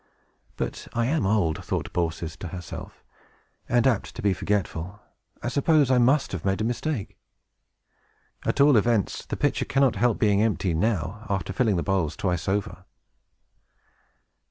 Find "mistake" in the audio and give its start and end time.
6.63-7.19